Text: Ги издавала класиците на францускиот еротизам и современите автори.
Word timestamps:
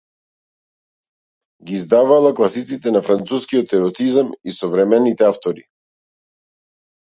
Ги 1.67 1.75
издавала 1.79 2.31
класиците 2.39 2.95
на 2.97 3.03
францускиот 3.09 3.77
еротизам 3.81 4.33
и 4.51 4.57
современите 4.63 5.31
автори. 5.31 5.67